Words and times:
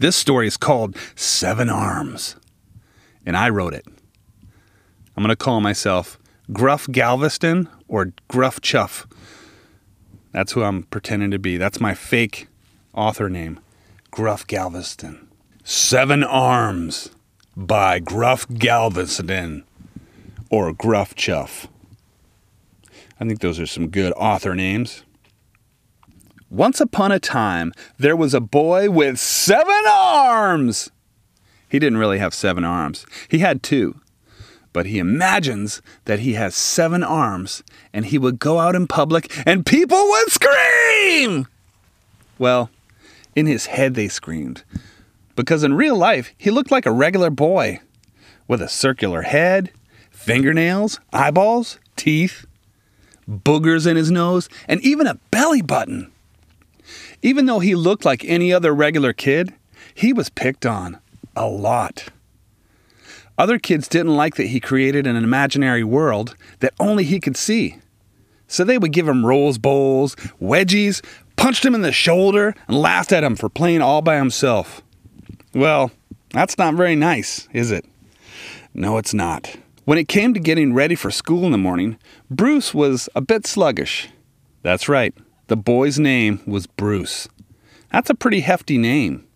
This 0.00 0.16
story 0.16 0.46
is 0.46 0.56
called 0.56 0.96
Seven 1.14 1.68
Arms, 1.68 2.36
and 3.26 3.36
I 3.36 3.50
wrote 3.50 3.74
it. 3.74 3.84
I'm 5.14 5.22
going 5.22 5.28
to 5.28 5.36
call 5.36 5.60
myself 5.60 6.18
Gruff 6.50 6.88
Galveston 6.90 7.68
or 7.86 8.14
Gruff 8.26 8.62
Chuff. 8.62 9.06
That's 10.32 10.52
who 10.52 10.62
I'm 10.62 10.84
pretending 10.84 11.30
to 11.32 11.38
be. 11.38 11.58
That's 11.58 11.80
my 11.80 11.92
fake 11.92 12.48
author 12.94 13.28
name, 13.28 13.60
Gruff 14.10 14.46
Galveston. 14.46 15.28
Seven 15.64 16.24
Arms 16.24 17.10
by 17.54 17.98
Gruff 17.98 18.48
Galveston 18.48 19.64
or 20.50 20.72
Gruff 20.72 21.14
Chuff. 21.14 21.68
I 23.20 23.26
think 23.26 23.40
those 23.40 23.60
are 23.60 23.66
some 23.66 23.88
good 23.88 24.14
author 24.16 24.54
names. 24.54 25.02
Once 26.50 26.80
upon 26.80 27.12
a 27.12 27.20
time, 27.20 27.72
there 27.96 28.16
was 28.16 28.34
a 28.34 28.40
boy 28.40 28.90
with 28.90 29.20
seven 29.20 29.84
arms. 29.88 30.90
He 31.68 31.78
didn't 31.78 31.98
really 31.98 32.18
have 32.18 32.34
seven 32.34 32.64
arms, 32.64 33.06
he 33.28 33.38
had 33.38 33.62
two. 33.62 34.00
But 34.72 34.86
he 34.86 34.98
imagines 34.98 35.80
that 36.04 36.20
he 36.20 36.34
has 36.34 36.54
seven 36.54 37.02
arms 37.02 37.62
and 37.92 38.06
he 38.06 38.18
would 38.18 38.38
go 38.38 38.58
out 38.58 38.74
in 38.74 38.86
public 38.86 39.32
and 39.46 39.66
people 39.66 39.98
would 39.98 40.30
scream. 40.30 41.46
Well, 42.38 42.70
in 43.34 43.46
his 43.46 43.66
head 43.66 43.94
they 43.94 44.08
screamed. 44.08 44.62
Because 45.36 45.64
in 45.64 45.74
real 45.74 45.96
life, 45.96 46.32
he 46.36 46.50
looked 46.50 46.70
like 46.70 46.86
a 46.86 46.92
regular 46.92 47.30
boy 47.30 47.80
with 48.46 48.60
a 48.60 48.68
circular 48.68 49.22
head, 49.22 49.70
fingernails, 50.10 51.00
eyeballs, 51.12 51.78
teeth, 51.96 52.46
boogers 53.28 53.86
in 53.86 53.96
his 53.96 54.10
nose, 54.10 54.48
and 54.68 54.80
even 54.82 55.06
a 55.06 55.18
belly 55.30 55.62
button. 55.62 56.12
Even 57.22 57.46
though 57.46 57.60
he 57.60 57.74
looked 57.74 58.04
like 58.04 58.24
any 58.24 58.52
other 58.52 58.74
regular 58.74 59.12
kid, 59.12 59.54
he 59.94 60.12
was 60.12 60.30
picked 60.30 60.64
on 60.64 60.98
a 61.36 61.46
lot. 61.46 62.08
Other 63.38 63.58
kids 63.58 63.88
didn't 63.88 64.16
like 64.16 64.36
that 64.36 64.48
he 64.48 64.60
created 64.60 65.06
an 65.06 65.16
imaginary 65.16 65.82
world 65.82 66.36
that 66.58 66.74
only 66.78 67.04
he 67.04 67.20
could 67.20 67.36
see. 67.36 67.78
So 68.46 68.64
they 68.64 68.78
would 68.78 68.92
give 68.92 69.08
him 69.08 69.24
rolls 69.24 69.58
bowls, 69.58 70.14
wedgies, 70.40 71.02
punched 71.36 71.64
him 71.64 71.74
in 71.74 71.82
the 71.82 71.92
shoulder, 71.92 72.54
and 72.68 72.76
laughed 72.76 73.12
at 73.12 73.24
him 73.24 73.36
for 73.36 73.48
playing 73.48 73.80
all 73.80 74.02
by 74.02 74.16
himself. 74.16 74.82
Well, 75.54 75.90
that's 76.30 76.58
not 76.58 76.74
very 76.74 76.96
nice, 76.96 77.48
is 77.52 77.70
it? 77.70 77.84
No, 78.74 78.98
it's 78.98 79.14
not. 79.14 79.56
When 79.84 79.98
it 79.98 80.08
came 80.08 80.34
to 80.34 80.40
getting 80.40 80.74
ready 80.74 80.94
for 80.94 81.10
school 81.10 81.44
in 81.46 81.52
the 81.52 81.58
morning, 81.58 81.96
Bruce 82.30 82.74
was 82.74 83.08
a 83.14 83.20
bit 83.20 83.46
sluggish. 83.46 84.08
That's 84.62 84.88
right, 84.88 85.14
the 85.50 85.56
boy's 85.56 85.98
name 85.98 86.40
was 86.46 86.68
Bruce. 86.68 87.28
That's 87.90 88.08
a 88.08 88.14
pretty 88.14 88.38
hefty 88.38 88.78
name. 88.78 89.26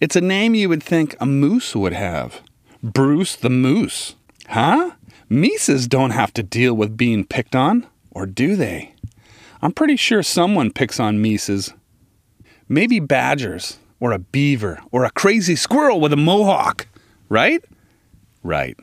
It's 0.00 0.16
a 0.16 0.22
name 0.22 0.54
you 0.54 0.70
would 0.70 0.82
think 0.82 1.14
a 1.20 1.26
moose 1.26 1.76
would 1.76 1.92
have. 1.92 2.40
Bruce 2.82 3.36
the 3.36 3.50
Moose. 3.50 4.14
Huh? 4.48 4.92
Mises 5.28 5.86
don't 5.86 6.12
have 6.12 6.32
to 6.32 6.42
deal 6.42 6.72
with 6.72 6.96
being 6.96 7.26
picked 7.26 7.54
on, 7.54 7.86
or 8.10 8.24
do 8.24 8.56
they? 8.56 8.94
I'm 9.60 9.72
pretty 9.72 9.96
sure 9.96 10.22
someone 10.22 10.72
picks 10.72 10.98
on 10.98 11.20
Mises. 11.20 11.74
Maybe 12.66 12.98
badgers, 12.98 13.76
or 14.00 14.12
a 14.12 14.18
beaver, 14.18 14.80
or 14.90 15.04
a 15.04 15.10
crazy 15.10 15.56
squirrel 15.56 16.00
with 16.00 16.14
a 16.14 16.16
mohawk, 16.16 16.86
right? 17.28 17.62
Right. 18.42 18.78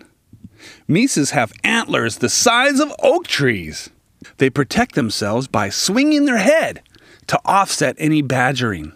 Mises 0.87 1.31
have 1.31 1.51
antlers 1.63 2.19
the 2.19 2.29
size 2.29 2.79
of 2.79 2.93
oak 3.01 3.25
trees. 3.25 3.89
They 4.37 4.49
protect 4.49 4.95
themselves 4.95 5.47
by 5.47 5.69
swinging 5.69 6.25
their 6.25 6.37
head 6.37 6.81
to 7.27 7.39
offset 7.45 7.95
any 7.97 8.21
badgering. 8.21 8.93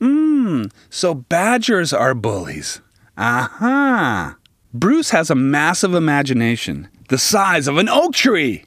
Mmm, 0.00 0.72
so 0.88 1.14
badgers 1.14 1.92
are 1.92 2.14
bullies. 2.14 2.80
Aha! 3.16 4.36
Bruce 4.72 5.10
has 5.10 5.30
a 5.30 5.34
massive 5.34 5.94
imagination, 5.94 6.88
the 7.08 7.18
size 7.18 7.68
of 7.68 7.76
an 7.76 7.88
oak 7.88 8.14
tree. 8.14 8.64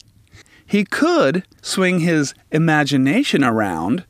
He 0.65 0.85
could 0.85 1.45
swing 1.61 1.99
his 1.99 2.33
imagination 2.51 3.43
around 3.43 4.05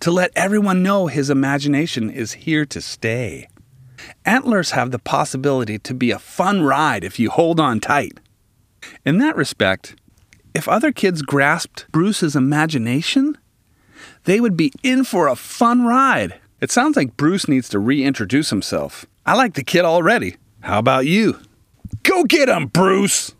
to 0.00 0.10
let 0.10 0.30
everyone 0.34 0.82
know 0.82 1.06
his 1.06 1.30
imagination 1.30 2.10
is 2.10 2.32
here 2.32 2.64
to 2.66 2.80
stay. 2.80 3.48
Antlers 4.24 4.70
have 4.70 4.90
the 4.90 4.98
possibility 4.98 5.78
to 5.78 5.94
be 5.94 6.10
a 6.10 6.18
fun 6.18 6.62
ride 6.62 7.04
if 7.04 7.18
you 7.18 7.30
hold 7.30 7.60
on 7.60 7.80
tight. 7.80 8.18
In 9.04 9.18
that 9.18 9.36
respect, 9.36 9.96
if 10.54 10.68
other 10.68 10.92
kids 10.92 11.22
grasped 11.22 11.86
Bruce's 11.92 12.36
imagination, 12.36 13.38
they 14.24 14.40
would 14.40 14.56
be 14.56 14.72
in 14.82 15.04
for 15.04 15.28
a 15.28 15.36
fun 15.36 15.84
ride. 15.84 16.34
It 16.60 16.70
sounds 16.70 16.96
like 16.96 17.16
Bruce 17.16 17.48
needs 17.48 17.68
to 17.70 17.78
reintroduce 17.78 18.50
himself. 18.50 19.06
I 19.24 19.34
like 19.34 19.54
the 19.54 19.64
kid 19.64 19.84
already. 19.84 20.36
How 20.60 20.78
about 20.78 21.06
you? 21.06 21.38
Go 22.02 22.24
get 22.24 22.48
him, 22.48 22.66
Bruce! 22.66 23.34